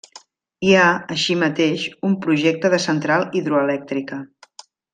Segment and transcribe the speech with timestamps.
[0.67, 4.19] Hi ha, així mateix, un projecte de central hidroelèctrica.